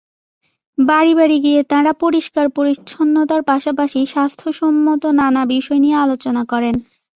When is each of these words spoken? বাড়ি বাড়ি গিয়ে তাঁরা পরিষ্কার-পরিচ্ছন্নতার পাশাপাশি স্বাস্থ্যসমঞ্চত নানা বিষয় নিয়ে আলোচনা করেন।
বাড়ি 0.77 1.13
বাড়ি 1.15 1.37
গিয়ে 1.45 1.61
তাঁরা 1.63 1.91
পরিষ্কার-পরিচ্ছন্নতার 2.03 3.41
পাশাপাশি 3.43 3.99
স্বাস্থ্যসমঞ্চত 4.05 5.03
নানা 5.19 5.41
বিষয় 5.53 5.79
নিয়ে 5.79 5.97
আলোচনা 6.05 6.41
করেন। 6.51 6.75